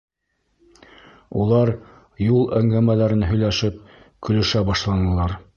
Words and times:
-Улар, 1.43 1.71
юл 2.29 2.41
әңгәмәләрен 2.61 3.29
һөйләшеп, 3.33 3.81
көлөшә 4.29 4.69
башланылар. 4.73 5.43